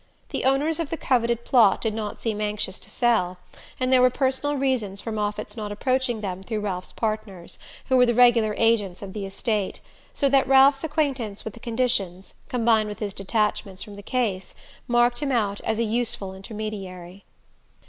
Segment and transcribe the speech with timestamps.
[0.29, 3.37] The owners of the coveted plot did not seem anxious to sell,
[3.79, 8.07] and there were personal reasons for Moffatt's not approaching them through Ralph's partners, who were
[8.07, 9.79] the regular agents of the estate:
[10.11, 14.55] so that Ralph's acquaintance with the conditions, combined with his detachments from the case,
[14.87, 17.23] marked him out as a useful intermediary.